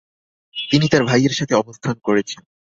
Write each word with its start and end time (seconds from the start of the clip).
তিনি 0.55 0.85
তার 0.89 1.03
ভাইয়ের 1.05 1.33
সাথে 1.33 1.53
অবস্থান 1.55 1.95
করেছেন। 2.03 2.41